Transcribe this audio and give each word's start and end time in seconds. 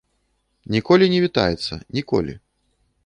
Ніколі 0.75 1.05
не 1.13 1.19
вітаецца, 1.25 1.73
ніколі. 1.99 2.33